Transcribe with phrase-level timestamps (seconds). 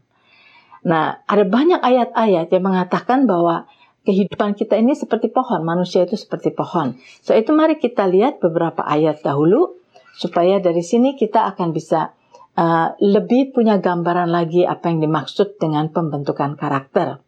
[0.87, 3.67] Nah, ada banyak ayat-ayat yang mengatakan bahwa
[4.07, 6.95] kehidupan kita ini seperti pohon, manusia itu seperti pohon.
[7.19, 9.75] So itu mari kita lihat beberapa ayat dahulu
[10.15, 12.15] supaya dari sini kita akan bisa
[12.59, 17.23] uh, lebih punya gambaran lagi apa yang dimaksud dengan pembentukan karakter.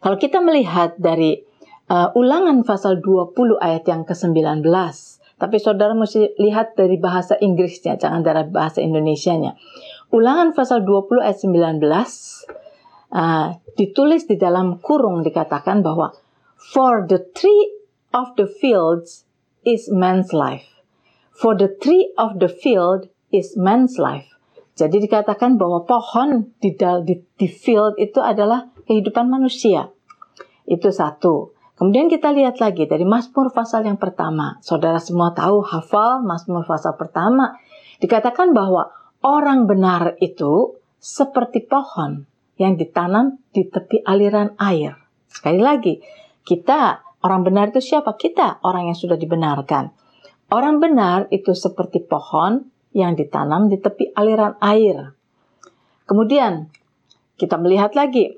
[0.00, 1.42] Kalau kita melihat dari
[1.90, 4.62] uh, ulangan pasal 20 ayat yang ke-19,
[5.36, 9.58] tapi saudara mesti lihat dari bahasa Inggrisnya, jangan dari bahasa Indonesianya.
[10.14, 11.82] Ulangan pasal 20 ayat 19
[13.12, 16.14] uh, ditulis di dalam kurung dikatakan bahwa
[16.60, 17.72] For the tree
[18.12, 19.24] of the fields
[19.64, 20.68] is man's life.
[21.32, 24.30] For the tree of the field is man's life.
[24.78, 29.90] Jadi dikatakan bahwa pohon di, di, di field itu adalah kehidupan manusia.
[30.64, 31.52] Itu satu.
[31.80, 34.60] Kemudian kita lihat lagi dari Mazmur pasal yang pertama.
[34.60, 37.56] Saudara semua tahu hafal Mazmur pasal pertama.
[38.00, 38.92] Dikatakan bahwa
[39.24, 42.28] orang benar itu seperti pohon
[42.60, 45.00] yang ditanam di tepi aliran air.
[45.24, 46.04] Sekali lagi,
[46.44, 48.12] kita orang benar itu siapa?
[48.20, 49.96] Kita orang yang sudah dibenarkan.
[50.52, 55.14] Orang benar itu seperti pohon yang ditanam di tepi aliran air.
[56.06, 56.70] Kemudian
[57.38, 58.34] kita melihat lagi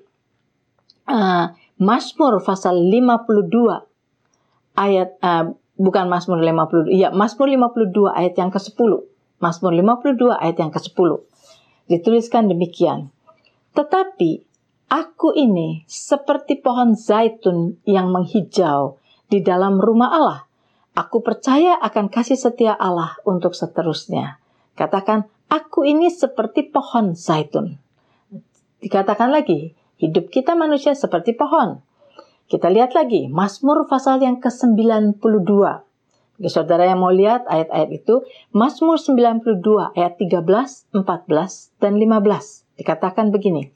[1.09, 9.09] uh, Mazmur pasal 52 ayat uh, bukan Mazmur 52 ya Mazmur 52 ayat yang ke-10.
[9.43, 11.11] Mazmur 52 ayat yang ke-10.
[11.91, 13.11] Dituliskan demikian.
[13.75, 14.45] Tetapi
[14.93, 19.01] aku ini seperti pohon zaitun yang menghijau
[19.33, 20.41] di dalam rumah Allah.
[20.93, 24.42] Aku percaya akan kasih setia Allah untuk seterusnya.
[24.73, 27.77] Katakan, aku ini seperti pohon zaitun.
[28.81, 31.85] Dikatakan lagi, hidup kita manusia seperti pohon.
[32.49, 35.21] Kita lihat lagi, Mazmur pasal yang ke-92.
[36.37, 42.81] Bagi saudara yang mau lihat ayat-ayat itu, Mazmur 92 ayat 13, 14, dan 15.
[42.81, 43.71] Dikatakan begini,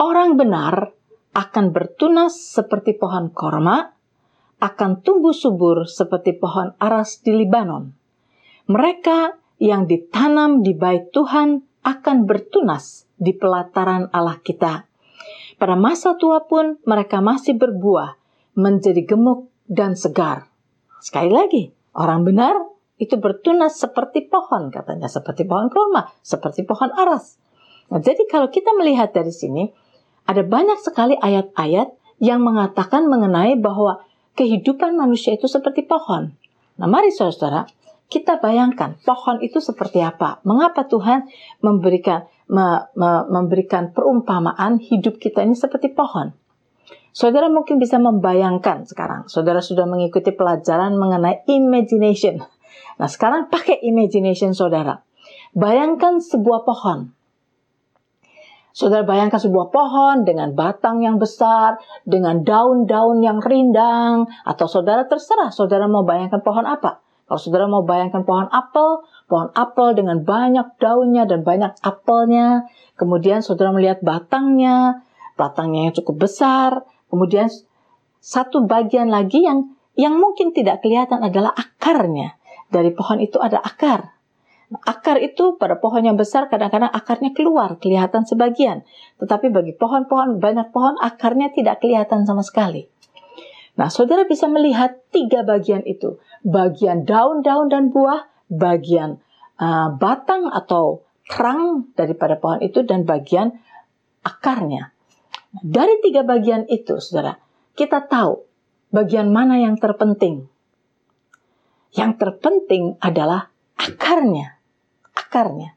[0.00, 0.96] Orang benar
[1.36, 3.94] akan bertunas seperti pohon korma,
[4.60, 7.96] akan tumbuh subur seperti pohon aras di Libanon.
[8.68, 14.88] Mereka yang ditanam di bait Tuhan akan bertunas di pelataran Allah kita.
[15.60, 18.16] Pada masa tua pun mereka masih berbuah,
[18.56, 20.48] menjadi gemuk dan segar.
[21.04, 21.62] Sekali lagi,
[21.92, 22.56] orang benar
[22.96, 27.36] itu bertunas seperti pohon, katanya seperti pohon kurma, seperti pohon aras.
[27.92, 29.68] Nah, jadi kalau kita melihat dari sini,
[30.24, 34.04] ada banyak sekali ayat-ayat yang mengatakan mengenai bahwa
[34.36, 36.32] kehidupan manusia itu seperti pohon.
[36.80, 37.68] Nah, mari saudara,
[38.10, 40.42] kita bayangkan pohon itu seperti apa.
[40.42, 41.30] Mengapa Tuhan
[41.62, 46.34] memberikan me, me, memberikan perumpamaan hidup kita ini seperti pohon?
[47.14, 49.30] Saudara mungkin bisa membayangkan sekarang.
[49.30, 52.42] Saudara sudah mengikuti pelajaran mengenai imagination.
[52.98, 55.06] Nah, sekarang pakai imagination saudara.
[55.54, 57.14] Bayangkan sebuah pohon.
[58.70, 65.50] Saudara bayangkan sebuah pohon dengan batang yang besar, dengan daun-daun yang rindang, atau saudara terserah
[65.50, 67.02] saudara mau bayangkan pohon apa.
[67.30, 72.66] Kalau saudara mau bayangkan pohon apel, pohon apel dengan banyak daunnya dan banyak apelnya,
[72.98, 75.06] kemudian saudara melihat batangnya,
[75.38, 77.50] batangnya yang cukup besar, Kemudian
[78.22, 82.38] satu bagian lagi yang yang mungkin tidak kelihatan adalah akarnya.
[82.70, 84.14] Dari pohon itu ada akar.
[84.86, 88.86] Akar itu pada pohon yang besar kadang-kadang akarnya keluar, kelihatan sebagian.
[89.18, 92.86] Tetapi bagi pohon-pohon, banyak pohon akarnya tidak kelihatan sama sekali.
[93.80, 96.20] Nah, saudara bisa melihat tiga bagian itu.
[96.44, 99.24] Bagian daun-daun dan buah, bagian
[99.56, 103.56] uh, batang atau kerang daripada pohon itu, dan bagian
[104.20, 104.92] akarnya.
[105.64, 107.40] Dari tiga bagian itu, saudara,
[107.72, 108.44] kita tahu
[108.92, 110.44] bagian mana yang terpenting.
[111.96, 113.48] Yang terpenting adalah
[113.80, 114.60] akarnya
[115.30, 115.76] akarnya.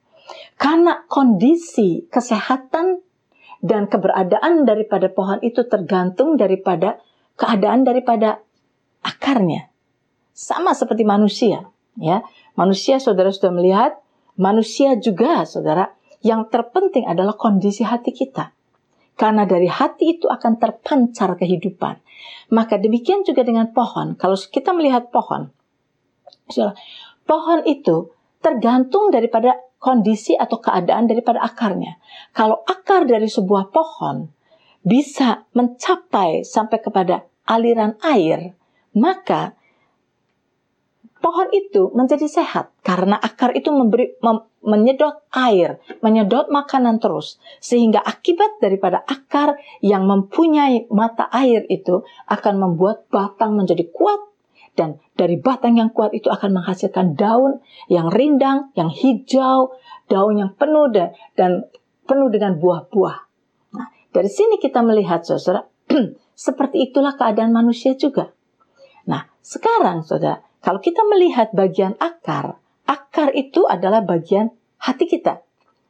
[0.55, 3.03] Karena kondisi kesehatan
[3.63, 6.99] dan keberadaan daripada pohon itu tergantung daripada
[7.37, 8.41] keadaan daripada
[9.03, 9.69] akarnya.
[10.33, 12.25] Sama seperti manusia, ya.
[12.57, 13.97] Manusia saudara sudah melihat,
[14.37, 15.93] manusia juga saudara,
[16.25, 18.53] yang terpenting adalah kondisi hati kita.
[19.13, 22.01] Karena dari hati itu akan terpancar kehidupan.
[22.49, 24.17] Maka demikian juga dengan pohon.
[24.17, 25.53] Kalau kita melihat pohon,
[27.29, 28.09] pohon itu
[28.41, 31.99] tergantung daripada kondisi atau keadaan daripada akarnya.
[32.31, 34.31] Kalau akar dari sebuah pohon
[34.83, 38.55] bisa mencapai sampai kepada aliran air,
[38.91, 39.55] maka
[41.23, 48.03] pohon itu menjadi sehat karena akar itu memberi mem, menyedot air, menyedot makanan terus sehingga
[48.03, 54.19] akibat daripada akar yang mempunyai mata air itu akan membuat batang menjadi kuat
[54.75, 59.77] dan dari batang yang kuat itu akan menghasilkan daun yang rindang, yang hijau,
[60.09, 61.69] daun yang penuh dan, dan
[62.09, 63.32] penuh dengan buah-buah.
[64.13, 65.65] Dari sini kita melihat saudara,
[66.37, 68.29] seperti itulah keadaan manusia juga.
[69.09, 75.41] Nah, sekarang saudara, kalau kita melihat bagian akar, akar itu adalah bagian hati kita.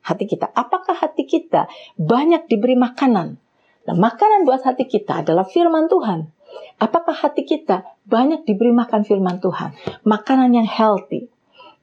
[0.03, 3.39] Hati kita, apakah hati kita banyak diberi makanan?
[3.83, 6.31] Nah, makanan buat hati kita adalah firman Tuhan.
[6.79, 9.75] Apakah hati kita banyak diberi makan firman Tuhan?
[10.07, 11.27] Makanan yang healthy.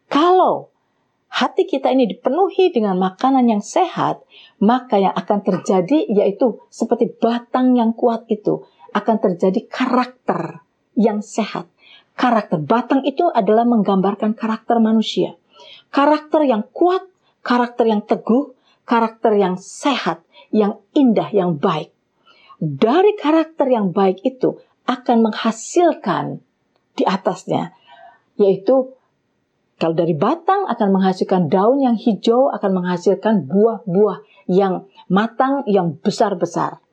[0.09, 0.73] Kalau
[1.31, 4.21] hati kita ini dipenuhi dengan makanan yang sehat,
[4.61, 10.61] maka yang akan terjadi yaitu seperti batang yang kuat itu akan terjadi karakter
[10.99, 11.71] yang sehat.
[12.19, 15.39] Karakter batang itu adalah menggambarkan karakter manusia.
[15.89, 17.07] Karakter yang kuat,
[17.41, 18.53] karakter yang teguh,
[18.85, 20.21] karakter yang sehat,
[20.53, 21.95] yang indah, yang baik
[22.61, 26.45] dari karakter yang baik itu akan menghasilkan
[26.93, 27.73] di atasnya,
[28.37, 28.93] yaitu
[29.81, 34.21] kalau dari batang akan menghasilkan daun yang hijau, akan menghasilkan buah-buah
[34.53, 36.85] yang matang, yang besar-besar.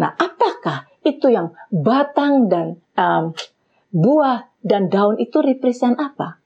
[0.00, 3.36] Nah, apakah itu yang batang dan um,
[3.92, 6.40] buah dan daun itu represent apa?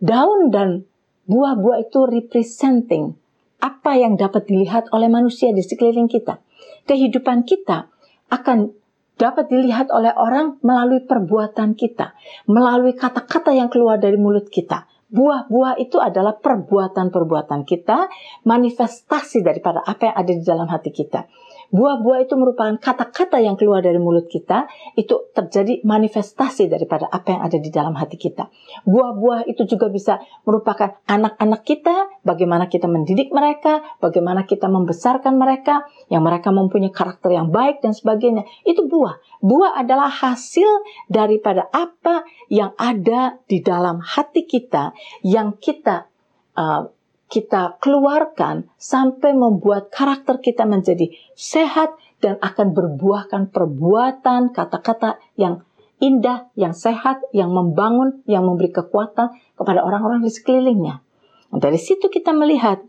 [0.00, 0.88] Daun dan
[1.28, 3.12] buah-buah itu representing
[3.60, 6.40] apa yang dapat dilihat oleh manusia di sekeliling kita.
[6.88, 7.92] Kehidupan kita
[8.32, 8.72] akan
[9.20, 12.16] dapat dilihat oleh orang melalui perbuatan kita,
[12.48, 14.95] melalui kata-kata yang keluar dari mulut kita.
[15.06, 18.10] Buah-buah itu adalah perbuatan-perbuatan kita,
[18.42, 21.30] manifestasi daripada apa yang ada di dalam hati kita.
[21.70, 27.42] Buah-buah itu merupakan kata-kata yang keluar dari mulut kita, itu terjadi manifestasi daripada apa yang
[27.46, 28.48] ada di dalam hati kita.
[28.86, 35.86] Buah-buah itu juga bisa merupakan anak-anak kita, bagaimana kita mendidik mereka, bagaimana kita membesarkan mereka,
[36.10, 38.46] yang mereka mempunyai karakter yang baik dan sebagainya.
[38.62, 39.18] Itu buah.
[39.42, 40.66] Buah adalah hasil
[41.10, 44.94] daripada apa yang ada di dalam hati kita,
[45.26, 46.08] yang kita
[46.56, 46.95] uh,
[47.26, 55.66] kita keluarkan sampai membuat karakter kita menjadi sehat dan akan berbuahkan perbuatan, kata-kata yang
[55.98, 61.02] indah, yang sehat, yang membangun, yang memberi kekuatan kepada orang-orang di sekelilingnya.
[61.50, 62.82] Dan dari situ kita melihat.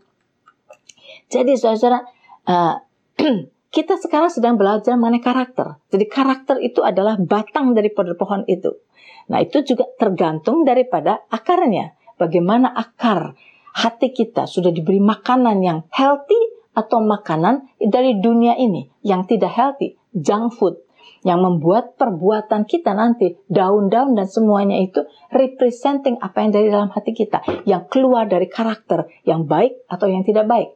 [1.28, 2.06] Jadi saudara,
[2.48, 2.80] uh,
[3.76, 5.76] kita sekarang sedang belajar mengenai karakter.
[5.92, 8.80] Jadi karakter itu adalah batang dari pohon itu.
[9.28, 11.96] Nah itu juga tergantung daripada akarnya.
[12.18, 13.38] Bagaimana akar
[13.74, 16.38] hati kita sudah diberi makanan yang healthy
[16.78, 20.78] atau makanan dari dunia ini yang tidak healthy, junk food,
[21.26, 25.02] yang membuat perbuatan kita nanti daun-daun dan semuanya itu
[25.34, 30.22] representing apa yang dari dalam hati kita, yang keluar dari karakter yang baik atau yang
[30.22, 30.70] tidak baik.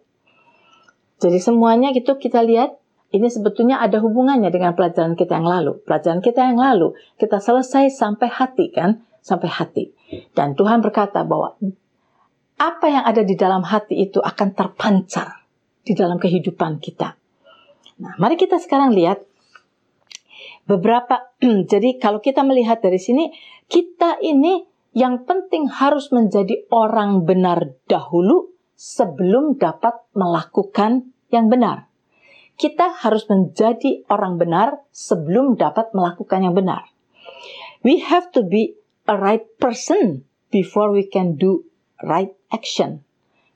[1.23, 2.83] Jadi semuanya gitu kita lihat
[3.13, 5.79] ini sebetulnya ada hubungannya dengan pelajaran kita yang lalu.
[5.87, 9.85] Pelajaran kita yang lalu kita selesai sampai hati kan, sampai hati.
[10.35, 11.55] Dan Tuhan berkata bahwa
[12.59, 15.45] apa yang ada di dalam hati itu akan terpancar
[15.83, 17.19] di dalam kehidupan kita.
[18.03, 19.23] Nah, mari kita sekarang lihat
[20.67, 21.33] beberapa.
[21.73, 23.33] jadi kalau kita melihat dari sini,
[23.67, 31.93] kita ini yang penting harus menjadi orang benar dahulu sebelum dapat melakukan yang benar.
[32.63, 36.87] kita harus menjadi orang benar sebelum dapat melakukan yang benar.
[37.83, 38.79] We have to be
[39.11, 41.67] a right person before we can do
[42.05, 43.03] right action.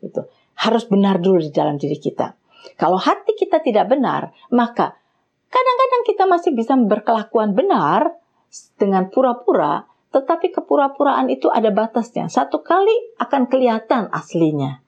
[0.00, 0.26] Itu
[0.56, 2.32] harus benar dulu di dalam diri kita.
[2.80, 4.96] Kalau hati kita tidak benar, maka
[5.52, 8.16] kadang-kadang kita masih bisa berkelakuan benar
[8.80, 12.26] dengan pura-pura, tetapi kepura-puraan itu ada batasnya.
[12.26, 14.82] Satu kali akan kelihatan aslinya.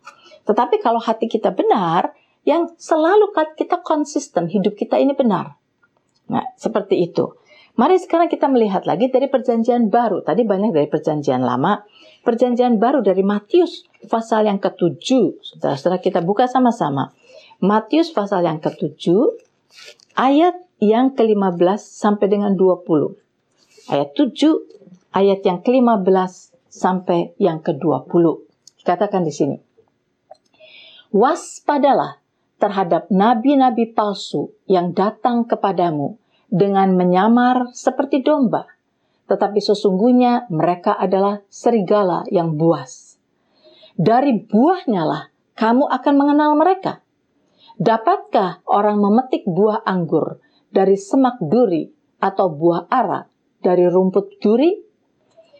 [0.49, 2.17] Tetapi kalau hati kita benar,
[2.49, 5.61] yang selalu kita konsisten, hidup kita ini benar.
[6.33, 7.37] Nah, seperti itu.
[7.79, 10.27] Mari sekarang kita melihat lagi dari perjanjian baru.
[10.27, 11.87] Tadi banyak dari perjanjian lama.
[12.27, 15.39] Perjanjian baru dari Matius pasal yang ketujuh.
[15.39, 17.15] Saudara-saudara kita buka sama-sama.
[17.63, 19.31] Matius pasal yang ketujuh,
[20.19, 23.15] ayat yang ke-15 sampai dengan 20.
[23.95, 26.33] Ayat 7, ayat yang ke-15
[26.67, 28.43] sampai yang ke-20.
[28.83, 29.57] Katakan di sini.
[31.15, 32.19] Waspadalah
[32.59, 38.65] terhadap nabi-nabi palsu yang datang kepadamu dengan menyamar seperti domba,
[39.29, 43.21] tetapi sesungguhnya mereka adalah serigala yang buas.
[43.95, 45.23] Dari buahnya lah
[45.55, 47.05] kamu akan mengenal mereka.
[47.79, 51.87] Dapatkah orang memetik buah anggur dari semak duri
[52.19, 53.31] atau buah ara
[53.63, 54.75] dari rumput duri?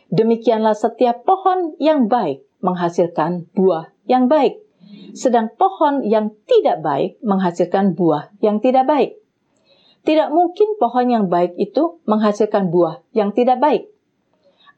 [0.09, 4.59] Demikianlah setiap pohon yang baik menghasilkan buah yang baik
[5.13, 9.21] sedang pohon yang tidak baik menghasilkan buah yang tidak baik.
[10.09, 13.93] Tidak mungkin pohon yang baik itu menghasilkan buah yang tidak baik,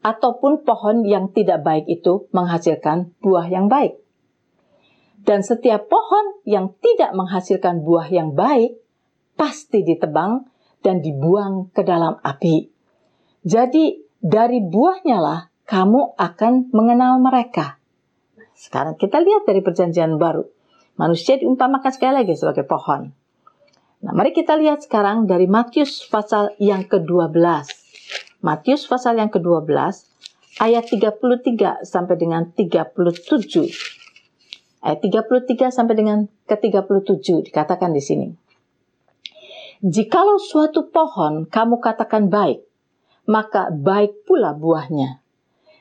[0.03, 3.95] ataupun pohon yang tidak baik itu menghasilkan buah yang baik.
[5.23, 8.75] Dan setiap pohon yang tidak menghasilkan buah yang baik
[9.39, 10.51] pasti ditebang
[10.83, 12.67] dan dibuang ke dalam api.
[13.47, 17.79] Jadi, dari buahnya lah kamu akan mengenal mereka.
[18.51, 20.43] Sekarang kita lihat dari perjanjian baru.
[20.99, 23.20] Manusia diumpamakan sekali lagi sebagai pohon.
[24.01, 27.37] Nah, mari kita lihat sekarang dari Matius pasal yang ke-12.
[28.41, 29.69] Matius pasal yang ke-12
[30.57, 32.97] ayat 33 sampai dengan 37.
[34.81, 38.27] Ayat 33 sampai dengan ke-37 dikatakan di sini.
[39.85, 42.65] Jikalau suatu pohon kamu katakan baik,
[43.29, 45.21] maka baik pula buahnya.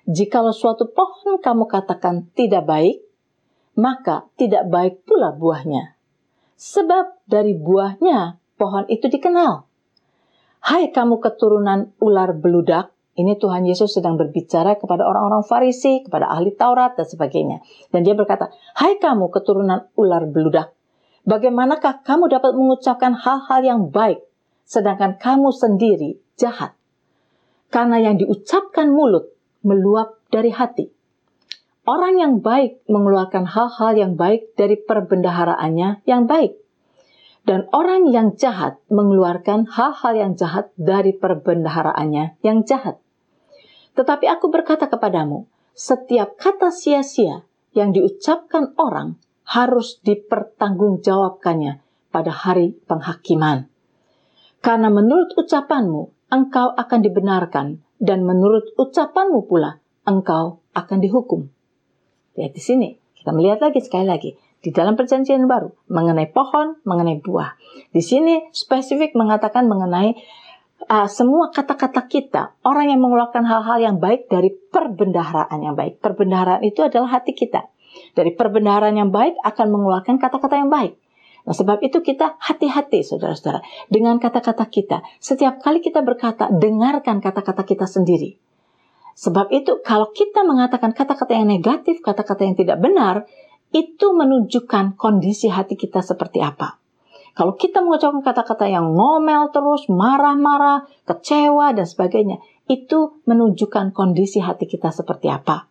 [0.05, 3.01] Jikalau suatu pohon kamu katakan tidak baik,
[3.81, 6.00] maka tidak baik pula buahnya.
[6.61, 9.65] Sebab dari buahnya pohon itu dikenal.
[10.61, 16.53] Hai kamu keturunan ular beludak, ini Tuhan Yesus sedang berbicara kepada orang-orang Farisi, kepada ahli
[16.53, 17.65] Taurat, dan sebagainya.
[17.89, 20.77] Dan dia berkata, Hai kamu keturunan ular beludak,
[21.25, 24.21] bagaimanakah kamu dapat mengucapkan hal-hal yang baik,
[24.69, 26.77] sedangkan kamu sendiri jahat?
[27.73, 29.33] Karena yang diucapkan mulut
[29.65, 30.93] meluap dari hati.
[31.89, 36.61] Orang yang baik mengeluarkan hal-hal yang baik dari perbendaharaannya yang baik.
[37.49, 43.01] Dan orang yang jahat mengeluarkan hal-hal yang jahat dari perbendaharaannya yang jahat.
[43.97, 49.17] Tetapi aku berkata kepadamu, setiap kata sia-sia yang diucapkan orang
[49.49, 51.81] harus dipertanggungjawabkannya
[52.13, 53.67] pada hari penghakiman.
[54.61, 61.49] Karena menurut ucapanmu, engkau akan dibenarkan dan menurut ucapanmu pula engkau akan dihukum.
[62.41, 62.89] Lihat di sini,
[63.21, 67.53] kita melihat lagi sekali lagi di dalam perjanjian baru mengenai pohon, mengenai buah.
[67.93, 70.17] Di sini spesifik mengatakan mengenai
[70.89, 76.01] uh, semua kata-kata kita, orang yang mengeluarkan hal-hal yang baik dari perbendaharaan yang baik.
[76.01, 77.69] Perbendaharaan itu adalah hati kita.
[78.17, 80.97] Dari perbendaharaan yang baik akan mengeluarkan kata-kata yang baik.
[81.41, 85.01] Nah, sebab itu kita hati-hati, saudara-saudara, dengan kata-kata kita.
[85.21, 88.37] Setiap kali kita berkata, dengarkan kata-kata kita sendiri.
[89.15, 93.27] Sebab itu, kalau kita mengatakan kata-kata yang negatif, kata-kata yang tidak benar,
[93.71, 96.81] itu menunjukkan kondisi hati kita seperti apa.
[97.39, 104.67] Kalau kita mengucapkan kata-kata yang ngomel terus, marah-marah, kecewa, dan sebagainya, itu menunjukkan kondisi hati
[104.67, 105.71] kita seperti apa.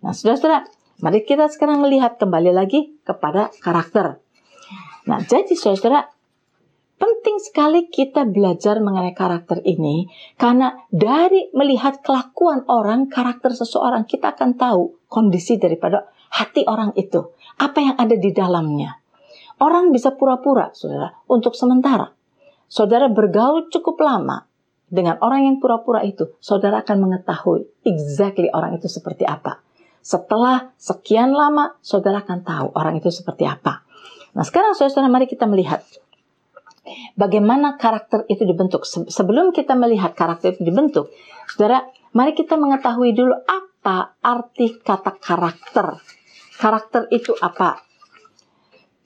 [0.00, 0.64] Nah, saudara-saudara,
[1.04, 4.20] mari kita sekarang melihat kembali lagi kepada karakter.
[5.04, 6.15] Nah, jadi saudara,
[6.96, 10.08] penting sekali kita belajar mengenai karakter ini
[10.40, 17.32] karena dari melihat kelakuan orang, karakter seseorang, kita akan tahu kondisi daripada hati orang itu,
[17.60, 19.00] apa yang ada di dalamnya.
[19.56, 22.12] Orang bisa pura-pura, saudara, untuk sementara.
[22.68, 24.44] Saudara bergaul cukup lama
[24.90, 29.64] dengan orang yang pura-pura itu, saudara akan mengetahui exactly orang itu seperti apa.
[30.04, 33.82] Setelah sekian lama, saudara akan tahu orang itu seperti apa.
[34.36, 35.80] Nah sekarang saudara mari kita melihat
[37.14, 38.86] bagaimana karakter itu dibentuk.
[38.86, 41.10] Sebelum kita melihat karakter itu dibentuk,
[41.50, 45.98] saudara, mari kita mengetahui dulu apa arti kata karakter.
[46.56, 47.84] Karakter itu apa?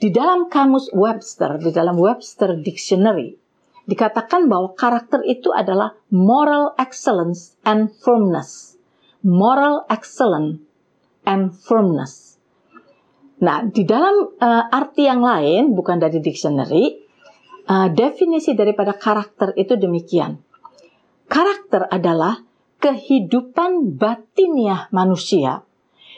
[0.01, 3.37] Di dalam kamus Webster, di dalam Webster Dictionary,
[3.85, 8.81] dikatakan bahwa karakter itu adalah moral excellence and firmness.
[9.21, 10.65] Moral excellence
[11.29, 12.41] and firmness.
[13.41, 17.09] Nah, di dalam uh, arti yang lain, bukan dari dictionary,
[17.67, 20.41] uh, definisi daripada karakter itu demikian.
[21.31, 22.43] Karakter adalah
[22.81, 25.63] kehidupan batiniah manusia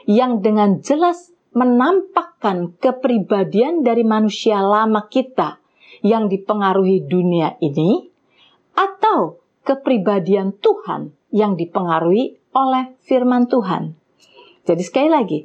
[0.06, 5.60] yang dengan jelas menampakkan kepribadian dari manusia lama kita
[6.00, 8.08] yang dipengaruhi dunia ini
[8.72, 13.94] atau kepribadian Tuhan yang dipengaruhi oleh firman Tuhan.
[14.64, 15.38] Jadi sekali lagi,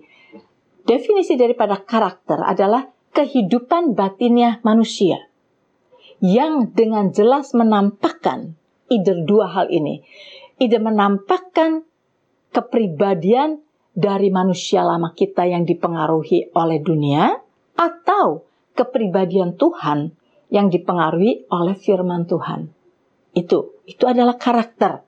[0.88, 5.27] definisi daripada karakter adalah kehidupan batinnya manusia
[6.24, 8.58] yang dengan jelas menampakkan
[8.90, 10.02] either dua hal ini.
[10.58, 11.86] Either menampakkan
[12.50, 13.62] kepribadian
[13.94, 17.38] dari manusia lama kita yang dipengaruhi oleh dunia
[17.78, 20.14] atau kepribadian Tuhan
[20.50, 22.74] yang dipengaruhi oleh firman Tuhan.
[23.34, 25.06] Itu, itu adalah karakter.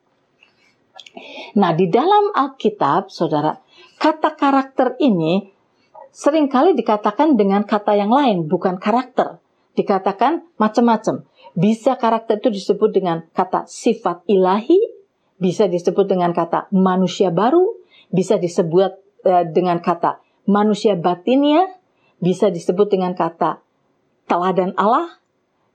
[1.58, 3.58] Nah, di dalam Alkitab, Saudara,
[3.98, 5.50] kata karakter ini
[6.14, 9.42] sering kali dikatakan dengan kata yang lain, bukan karakter.
[9.80, 11.24] Dikatakan macam-macam.
[11.56, 14.76] Bisa karakter itu disebut dengan kata sifat ilahi,
[15.40, 17.80] bisa disebut dengan kata manusia baru,
[18.12, 20.20] bisa disebut uh, dengan kata
[20.52, 21.80] manusia batinnya,
[22.20, 23.64] bisa disebut dengan kata
[24.28, 25.16] teladan Allah,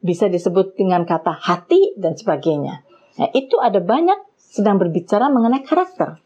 [0.05, 2.85] bisa disebut dengan kata hati dan sebagainya.
[3.17, 6.21] Nah, itu ada banyak sedang berbicara mengenai karakter.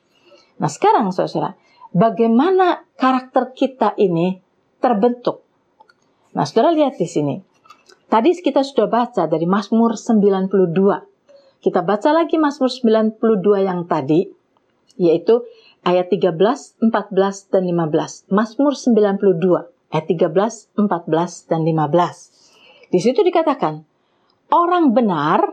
[0.59, 1.55] Nah, sekarang Saudara,
[1.95, 4.43] bagaimana karakter kita ini
[4.83, 5.47] terbentuk?
[6.35, 7.48] Nah, Saudara lihat di sini.
[8.09, 11.61] Tadi kita sudah baca dari Mazmur 92.
[11.61, 14.25] Kita baca lagi Mazmur 92 yang tadi,
[14.97, 15.45] yaitu
[15.85, 18.33] ayat 13, 14, dan 15.
[18.33, 22.89] Mazmur 92 ayat 13, 14, dan 15.
[22.89, 23.85] Di situ dikatakan,
[24.49, 25.45] orang benar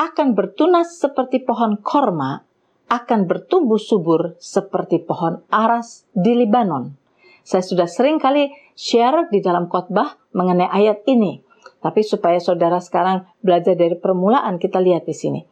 [0.00, 2.48] akan bertunas seperti pohon korma,
[2.88, 6.96] akan bertumbuh subur seperti pohon aras di Libanon.
[7.44, 11.44] Saya sudah sering kali share di dalam khotbah mengenai ayat ini.
[11.84, 15.44] Tapi supaya saudara sekarang belajar dari permulaan, kita lihat di sini.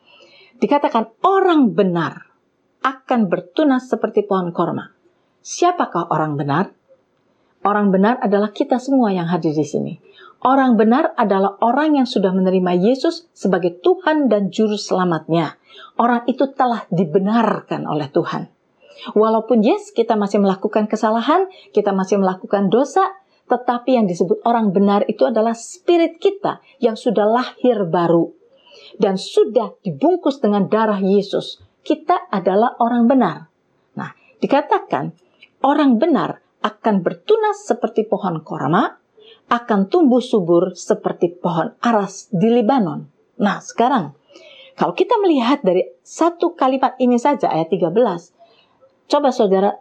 [0.57, 2.33] Dikatakan orang benar
[2.81, 4.97] akan bertunas seperti pohon korma.
[5.45, 6.73] Siapakah orang benar?
[7.62, 10.01] Orang benar adalah kita semua yang hadir di sini.
[10.42, 15.61] Orang benar adalah orang yang sudah menerima Yesus sebagai Tuhan dan Juru Selamatnya.
[16.01, 18.51] Orang itu telah dibenarkan oleh Tuhan.
[19.14, 23.21] Walaupun yes, kita masih melakukan kesalahan, kita masih melakukan dosa,
[23.53, 28.33] tetapi yang disebut orang benar itu adalah spirit kita yang sudah lahir baru
[28.97, 33.51] dan sudah dibungkus dengan darah Yesus kita adalah orang benar.
[33.99, 35.12] Nah, dikatakan
[35.67, 39.03] orang benar akan bertunas seperti pohon korma,
[39.51, 43.11] akan tumbuh subur seperti pohon aras di Libanon.
[43.43, 44.15] Nah, sekarang
[44.79, 49.77] kalau kita melihat dari satu kalimat ini saja ayat 13, coba saudara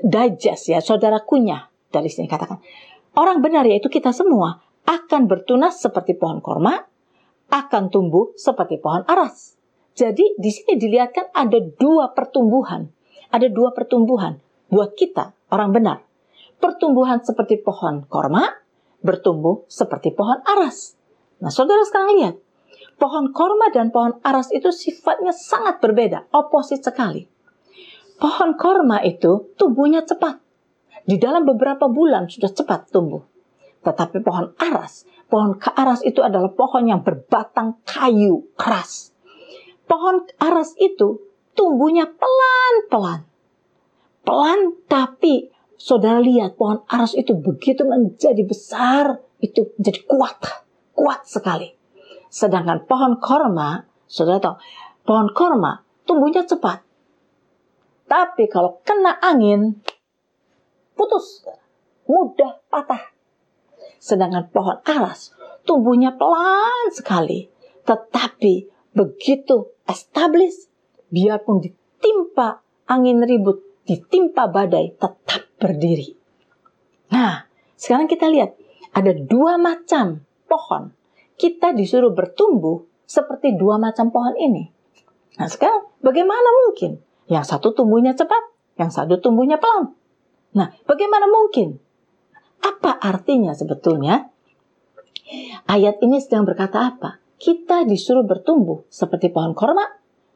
[0.00, 2.62] digest ya, saudara kunyah dari sini katakan.
[3.12, 6.88] Orang benar yaitu kita semua akan bertunas seperti pohon korma,
[7.52, 9.60] akan tumbuh seperti pohon aras.
[9.92, 12.88] Jadi di sini dilihatkan ada dua pertumbuhan.
[13.32, 14.40] Ada dua pertumbuhan
[14.72, 15.98] buat kita, orang benar.
[16.56, 18.48] Pertumbuhan seperti pohon korma,
[19.04, 20.96] bertumbuh seperti pohon aras.
[21.44, 22.36] Nah saudara sekarang lihat,
[22.96, 27.28] pohon korma dan pohon aras itu sifatnya sangat berbeda, oposit sekali.
[28.16, 30.40] Pohon korma itu tumbuhnya cepat.
[31.02, 33.22] Di dalam beberapa bulan sudah cepat tumbuh.
[33.82, 39.12] Tetapi pohon aras, pohon aras itu adalah pohon yang berbatang kayu keras
[39.92, 41.20] pohon aras itu
[41.52, 43.28] tumbuhnya pelan-pelan.
[44.24, 50.40] Pelan tapi saudara lihat pohon aras itu begitu menjadi besar, itu menjadi kuat,
[50.96, 51.76] kuat sekali.
[52.32, 54.56] Sedangkan pohon korma, saudara tahu,
[55.04, 56.80] pohon korma tumbuhnya cepat.
[58.08, 59.84] Tapi kalau kena angin,
[61.02, 61.42] putus,
[62.06, 63.10] mudah patah.
[63.98, 65.34] Sedangkan pohon aras
[65.66, 67.50] tumbuhnya pelan sekali,
[67.82, 70.70] tetapi begitu establish,
[71.10, 76.14] biarpun ditimpa angin ribut, ditimpa badai, tetap berdiri.
[77.10, 78.54] Nah, sekarang kita lihat
[78.94, 80.94] ada dua macam pohon.
[81.34, 84.70] Kita disuruh bertumbuh seperti dua macam pohon ini.
[85.40, 87.02] Nah, sekarang bagaimana mungkin?
[87.26, 89.96] Yang satu tumbuhnya cepat, yang satu tumbuhnya pelan.
[90.52, 91.80] Nah, bagaimana mungkin?
[92.62, 94.28] Apa artinya sebetulnya?
[95.66, 97.22] Ayat ini sedang berkata apa?
[97.42, 99.82] kita disuruh bertumbuh seperti pohon korma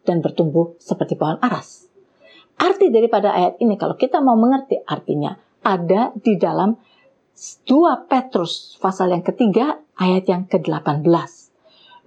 [0.02, 1.86] dan bertumbuh seperti pohon aras.
[2.58, 9.14] Arti daripada ayat ini kalau kita mau mengerti artinya ada di dalam 2 Petrus pasal
[9.14, 11.30] yang ketiga ayat yang ke-18.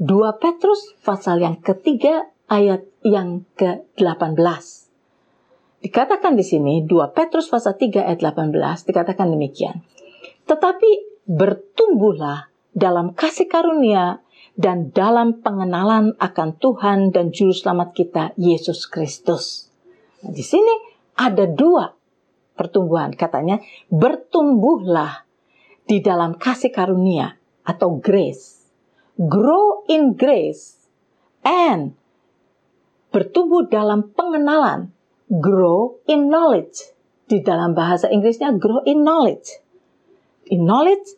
[0.04, 4.89] 2 Petrus pasal yang ketiga ayat yang ke-18.
[5.80, 8.52] Dikatakan di sini 2 Petrus pasal 3 ayat 18
[8.84, 9.80] dikatakan demikian.
[10.44, 14.20] Tetapi bertumbuhlah dalam kasih karunia
[14.60, 19.72] dan dalam pengenalan akan Tuhan dan juru selamat kita Yesus Kristus.
[20.20, 21.96] Nah, di sini ada dua
[22.60, 23.16] pertumbuhan.
[23.16, 25.24] Katanya, bertumbuhlah
[25.88, 28.68] di dalam kasih karunia atau grace.
[29.16, 30.76] Grow in grace
[31.48, 31.96] and
[33.16, 34.92] bertumbuh dalam pengenalan.
[35.30, 36.90] Grow in knowledge.
[37.30, 39.62] Di dalam bahasa Inggrisnya grow in knowledge.
[40.50, 41.14] In knowledge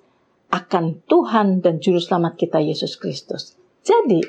[0.51, 3.55] akan Tuhan dan Juru Selamat kita Yesus Kristus.
[3.87, 4.19] Jadi,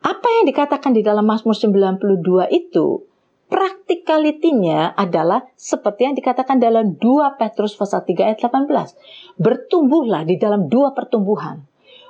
[0.00, 3.04] apa yang dikatakan di dalam Mazmur 92 itu
[3.52, 9.36] praktikalitinya adalah seperti yang dikatakan dalam 2 Petrus pasal 3 ayat 18.
[9.38, 11.62] Bertumbuhlah di dalam dua pertumbuhan.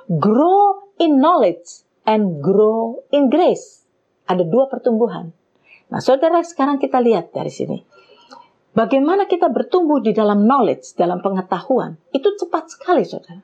[0.07, 3.83] Grow in knowledge and grow in grace.
[4.25, 5.36] Ada dua pertumbuhan.
[5.87, 7.79] Nah, saudara, sekarang kita lihat dari sini.
[8.75, 13.41] Bagaimana kita bertumbuh di dalam knowledge, dalam pengetahuan, itu cepat sekali, saudara.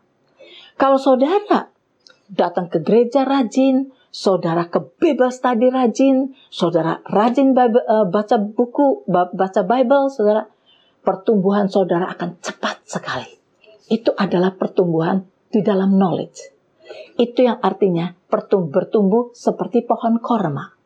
[0.78, 1.74] Kalau saudara
[2.30, 10.14] datang ke gereja rajin, saudara kebebas tadi rajin, saudara rajin eh, baca buku, baca Bible,
[10.14, 10.46] saudara,
[11.02, 13.30] pertumbuhan saudara akan cepat sekali.
[13.90, 16.54] Itu adalah pertumbuhan di dalam knowledge.
[17.18, 20.83] Itu yang artinya bertumbuh seperti pohon korma.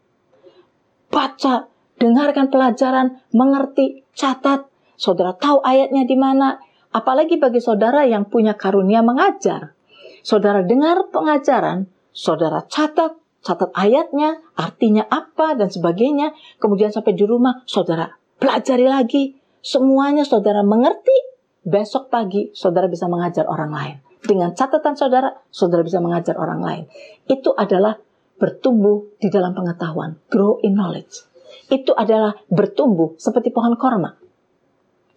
[1.18, 1.66] Baca,
[1.98, 4.70] dengarkan pelajaran, mengerti, catat.
[5.02, 6.62] Saudara tahu ayatnya di mana.
[6.94, 9.74] Apalagi bagi saudara yang punya karunia mengajar.
[10.22, 16.38] Saudara dengar pengajaran, saudara catat, catat ayatnya, artinya apa, dan sebagainya.
[16.62, 19.42] Kemudian sampai di rumah, saudara pelajari lagi.
[19.66, 21.18] Semuanya saudara mengerti,
[21.66, 23.96] besok pagi saudara bisa mengajar orang lain.
[24.22, 26.84] Dengan catatan saudara, saudara bisa mengajar orang lain.
[27.26, 27.98] Itu adalah
[28.38, 31.26] bertumbuh di dalam pengetahuan, grow in knowledge.
[31.68, 34.16] Itu adalah bertumbuh seperti pohon korma.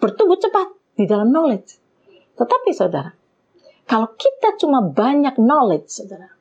[0.01, 1.77] Bertumbuh cepat di dalam knowledge.
[2.41, 3.13] Tetapi saudara,
[3.85, 6.33] kalau kita cuma banyak knowledge, saudara,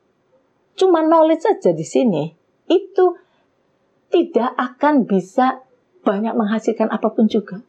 [0.80, 2.32] cuma knowledge saja di sini,
[2.72, 3.06] itu
[4.10, 5.62] tidak akan bisa
[6.02, 7.62] banyak menghasilkan apa pun juga.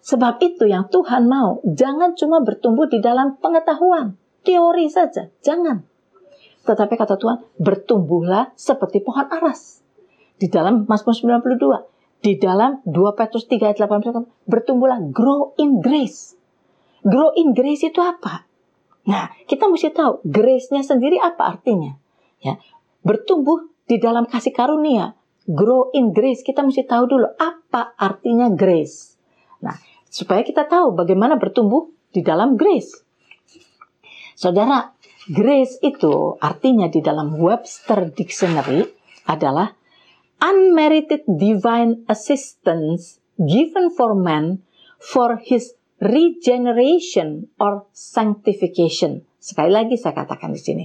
[0.00, 5.89] Sebab itu yang Tuhan mau, jangan cuma bertumbuh di dalam pengetahuan, teori saja, jangan.
[6.64, 9.80] Tetapi kata Tuhan, bertumbuhlah seperti pohon aras.
[10.36, 16.36] Di dalam Mazmur 92, di dalam 2 Petrus 3 ayat 18, bertumbuhlah, grow in grace.
[17.00, 18.44] Grow in grace itu apa?
[19.08, 21.96] Nah, kita mesti tahu grace-nya sendiri apa artinya.
[22.44, 22.60] Ya,
[23.00, 25.16] bertumbuh di dalam kasih karunia.
[25.48, 26.44] Grow in grace.
[26.44, 29.16] Kita mesti tahu dulu apa artinya grace.
[29.64, 29.74] Nah,
[30.12, 33.00] supaya kita tahu bagaimana bertumbuh di dalam grace.
[34.36, 34.92] Saudara,
[35.28, 38.88] grace itu artinya di dalam Webster Dictionary
[39.28, 39.76] adalah
[40.40, 44.64] unmerited divine assistance given for man
[44.96, 49.28] for his regeneration or sanctification.
[49.36, 50.84] Sekali lagi saya katakan di sini.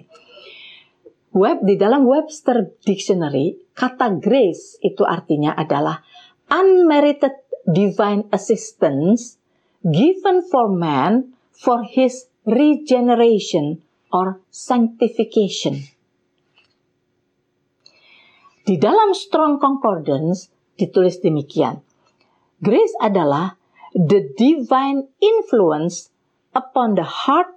[1.35, 5.99] Web di dalam Webster Dictionary, kata grace itu artinya adalah
[6.47, 7.35] unmerited
[7.67, 9.35] divine assistance
[9.83, 13.84] given for man for his regeneration
[14.15, 15.83] or sanctification.
[18.63, 20.47] Di dalam Strong Concordance
[20.79, 21.83] ditulis demikian.
[22.63, 23.59] Grace adalah
[23.91, 26.15] the divine influence
[26.55, 27.51] upon the heart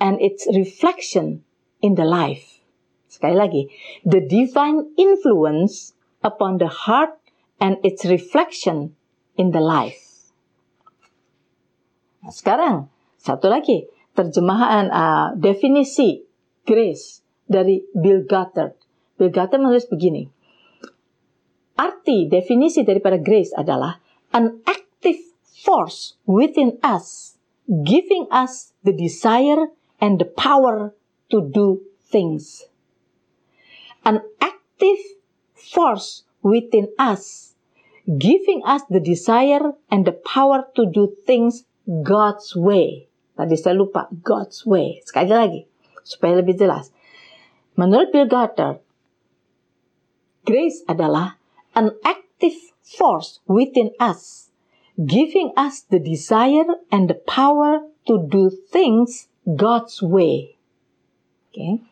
[0.00, 1.44] and its reflection
[1.84, 2.64] in the life.
[3.06, 3.62] Sekali lagi,
[4.02, 5.94] the divine influence
[6.24, 7.14] upon the heart
[7.62, 8.96] and its reflection
[9.38, 10.32] in the life.
[12.24, 16.22] Nah, sekarang satu lagi terjemahan uh, definisi
[16.64, 18.78] grace dari Bill Gothard.
[19.18, 20.30] Bill Gothard menulis begini.
[21.74, 23.98] Arti definisi daripada grace adalah
[24.30, 27.34] an active force within us,
[27.66, 30.94] giving us the desire and the power
[31.34, 32.70] to do things.
[34.06, 35.18] An active
[35.54, 37.54] force within us,
[38.06, 43.08] giving us the desire and the power to do things God's way.
[43.34, 45.02] Tadi saya lupa, God's way.
[45.02, 45.60] Sekali lagi,
[46.06, 46.94] supaya lebih jelas.
[47.74, 48.78] Menurut Bill Goddard,
[50.46, 51.42] grace adalah
[51.74, 54.54] an active force within us,
[54.94, 60.54] giving us the desire and the power to do things God's way.
[61.50, 61.82] Okay.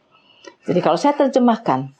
[0.63, 1.91] Jadi kalau saya terjemahkan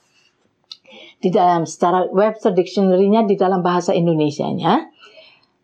[1.19, 4.92] di dalam secara Webster Dictionary-nya di dalam bahasa Indonesia-nya,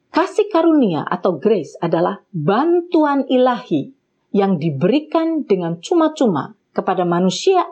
[0.10, 3.94] Kasih karunia atau grace adalah bantuan ilahi
[4.34, 7.66] yang diberikan dengan cuma-cuma kepada manusia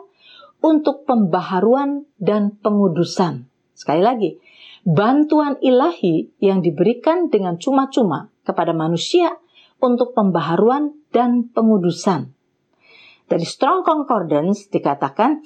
[0.62, 3.46] untuk pembaharuan dan pengudusan.
[3.74, 4.30] Sekali lagi,
[4.82, 9.38] bantuan ilahi yang diberikan dengan cuma-cuma kepada manusia
[9.78, 12.34] untuk pembaharuan dan pengudusan.
[13.28, 15.42] Dari Strong Concordance dikatakan,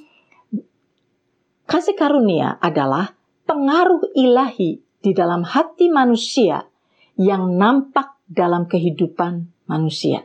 [1.69, 3.13] kasih karunia adalah
[3.45, 6.72] pengaruh ilahi di dalam hati manusia
[7.17, 10.25] yang nampak dalam kehidupan manusia.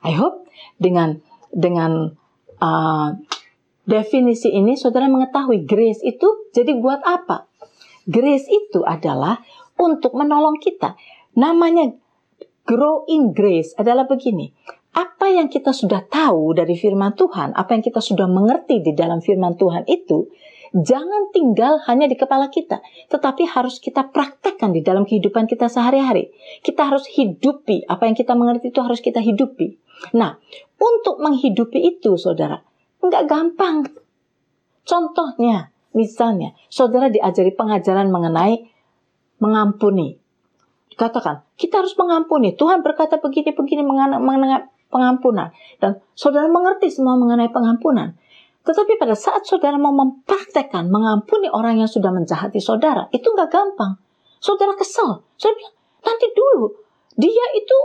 [0.00, 0.48] I hope
[0.80, 1.20] dengan
[1.52, 2.16] dengan
[2.60, 3.08] uh,
[3.84, 7.48] definisi ini saudara mengetahui grace itu jadi buat apa?
[8.08, 9.40] Grace itu adalah
[9.76, 10.96] untuk menolong kita.
[11.36, 11.94] Namanya
[12.68, 14.52] grow in grace adalah begini.
[14.90, 19.22] Apa yang kita sudah tahu dari firman Tuhan, apa yang kita sudah mengerti di dalam
[19.22, 20.26] firman Tuhan itu,
[20.70, 26.30] jangan tinggal hanya di kepala kita, tetapi harus kita praktekkan di dalam kehidupan kita sehari-hari.
[26.62, 29.78] Kita harus hidupi apa yang kita mengerti itu harus kita hidupi.
[30.16, 30.38] Nah,
[30.80, 32.62] untuk menghidupi itu, saudara,
[33.04, 33.84] nggak gampang.
[34.86, 38.70] Contohnya, misalnya, saudara diajari pengajaran mengenai
[39.42, 40.16] mengampuni.
[40.96, 42.56] Katakan, kita harus mengampuni.
[42.56, 45.54] Tuhan berkata begini-begini mengenai pengampunan.
[45.80, 48.18] Dan saudara mengerti semua mengenai pengampunan.
[48.70, 53.98] Tetapi pada saat saudara mau mempraktekkan mengampuni orang yang sudah menjahati saudara, itu nggak gampang.
[54.38, 55.26] Saudara kesel.
[55.34, 55.74] Saudara bilang,
[56.06, 56.78] nanti dulu,
[57.18, 57.78] dia itu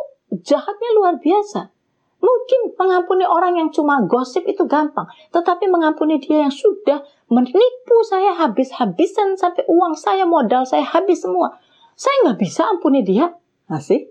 [0.46, 1.74] jahatnya luar biasa.
[2.22, 5.10] Mungkin mengampuni orang yang cuma gosip itu gampang.
[5.34, 7.02] Tetapi mengampuni dia yang sudah
[7.34, 11.58] menipu saya habis-habisan sampai uang saya, modal saya habis semua.
[11.98, 13.34] Saya nggak bisa ampuni dia.
[13.66, 14.06] Masih?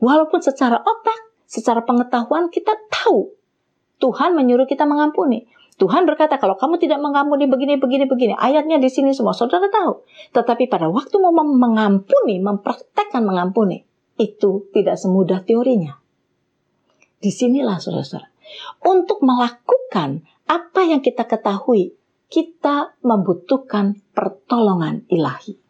[0.00, 3.36] Walaupun secara otak, secara pengetahuan kita tahu
[4.00, 5.48] Tuhan menyuruh kita mengampuni.
[5.76, 10.08] Tuhan berkata kalau kamu tidak mengampuni begini begini begini ayatnya di sini semua saudara tahu.
[10.32, 13.84] Tetapi pada waktu mau mengampuni mempraktekkan mengampuni
[14.16, 16.00] itu tidak semudah teorinya.
[17.20, 18.32] Di sinilah saudara-saudara.
[18.88, 21.92] Untuk melakukan apa yang kita ketahui
[22.32, 25.60] kita membutuhkan pertolongan ilahi.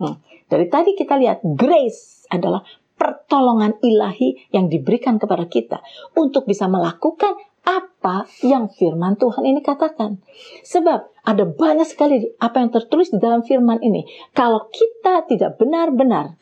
[0.00, 0.16] Hmm.
[0.48, 2.64] dari tadi kita lihat grace adalah
[2.96, 5.84] pertolongan ilahi yang diberikan kepada kita.
[6.16, 10.18] Untuk bisa melakukan apa yang firman Tuhan ini katakan.
[10.64, 14.08] Sebab ada banyak sekali apa yang tertulis di dalam firman ini.
[14.32, 16.40] Kalau kita tidak benar-benar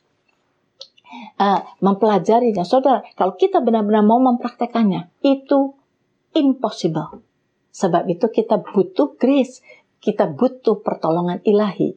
[1.43, 5.75] uh, mempelajarinya, saudara, kalau kita benar-benar mau mempraktekannya, itu
[6.39, 7.27] impossible.
[7.75, 9.63] Sebab itu kita butuh grace,
[9.99, 11.95] kita butuh pertolongan ilahi.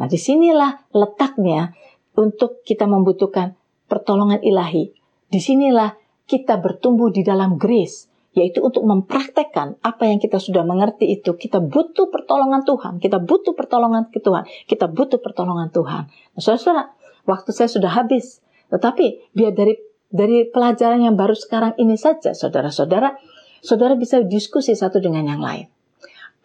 [0.00, 1.76] Nah, di sinilah letaknya
[2.16, 3.54] untuk kita membutuhkan
[3.86, 4.90] pertolongan ilahi.
[5.28, 11.06] Di sinilah kita bertumbuh di dalam grace yaitu untuk mempraktekkan apa yang kita sudah mengerti
[11.14, 11.38] itu.
[11.38, 16.10] Kita butuh pertolongan Tuhan, kita butuh pertolongan ke Tuhan, kita butuh pertolongan Tuhan.
[16.10, 16.90] Nah, saudara,
[17.24, 18.42] waktu saya sudah habis.
[18.68, 19.78] Tetapi biar dari
[20.10, 23.18] dari pelajaran yang baru sekarang ini saja, saudara-saudara,
[23.62, 25.66] saudara bisa diskusi satu dengan yang lain.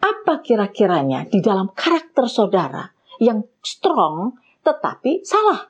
[0.00, 2.88] Apa kira-kiranya di dalam karakter saudara
[3.20, 5.68] yang strong tetapi salah?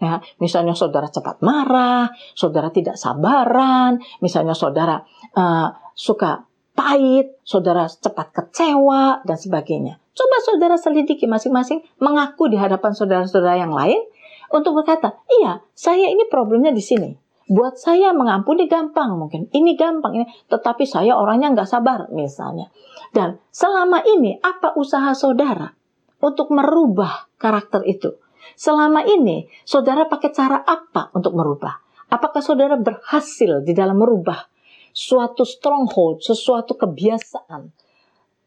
[0.00, 5.04] Ya, misalnya saudara cepat marah, saudara tidak sabaran, misalnya saudara
[5.36, 10.00] uh, suka pahit, saudara cepat kecewa dan sebagainya.
[10.16, 14.00] Coba saudara selidiki masing-masing mengaku di hadapan saudara-saudara yang lain
[14.48, 17.12] untuk berkata, iya, saya ini problemnya di sini.
[17.50, 22.70] Buat saya mengampuni gampang mungkin, ini gampang ini, tetapi saya orangnya nggak sabar misalnya.
[23.10, 25.74] Dan selama ini apa usaha saudara
[26.22, 28.14] untuk merubah karakter itu?
[28.56, 31.78] Selama ini, saudara pakai cara apa untuk merubah?
[32.10, 34.50] Apakah saudara berhasil di dalam merubah
[34.90, 37.70] suatu stronghold, sesuatu kebiasaan?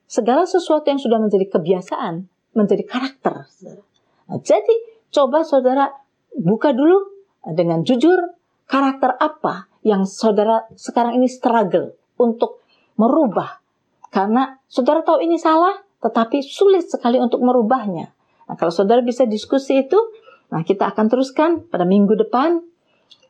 [0.04, 3.48] Segala sesuatu yang sudah menjadi kebiasaan, menjadi karakter.
[4.28, 4.76] Nah, jadi,
[5.10, 5.90] coba saudara
[6.36, 7.14] buka dulu
[7.56, 8.36] dengan jujur
[8.68, 12.64] karakter apa yang saudara sekarang ini struggle untuk
[12.96, 13.60] merubah.
[14.14, 18.14] Karena saudara tahu ini salah, tetapi sulit sekali untuk merubahnya.
[18.50, 19.98] Nah, kalau saudara bisa diskusi itu,
[20.52, 22.60] nah kita akan teruskan pada minggu depan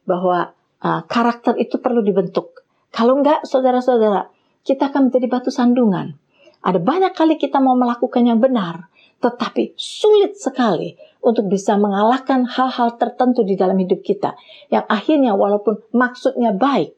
[0.04, 0.52] bahwa
[0.84, 2.65] uh, karakter itu perlu dibentuk.
[2.93, 4.30] Kalau enggak, saudara-saudara,
[4.63, 6.15] kita akan menjadi batu sandungan.
[6.63, 8.88] Ada banyak kali kita mau melakukan yang benar,
[9.19, 14.36] tetapi sulit sekali untuk bisa mengalahkan hal-hal tertentu di dalam hidup kita.
[14.71, 16.95] Yang akhirnya walaupun maksudnya baik,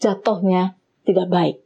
[0.00, 0.76] jatuhnya
[1.08, 1.56] tidak baik.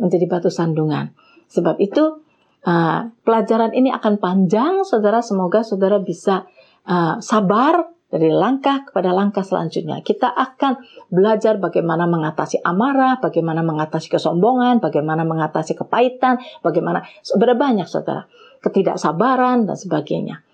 [0.00, 1.12] Menjadi batu sandungan.
[1.52, 2.24] Sebab itu
[2.60, 5.24] Uh, pelajaran ini akan panjang, saudara.
[5.24, 6.44] Semoga saudara bisa
[6.84, 10.02] uh, sabar dari langkah kepada langkah selanjutnya.
[10.02, 17.88] Kita akan belajar bagaimana mengatasi amarah, bagaimana mengatasi kesombongan, bagaimana mengatasi kepahitan, bagaimana sebenarnya banyak
[17.88, 18.26] saudara
[18.60, 20.44] ketidaksabaran dan sebagainya.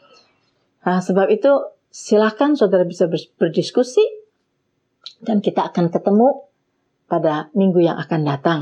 [0.87, 1.51] Nah, sebab itu
[1.91, 4.05] silakan saudara bisa berdiskusi
[5.25, 6.47] dan kita akan ketemu
[7.11, 8.61] pada minggu yang akan datang.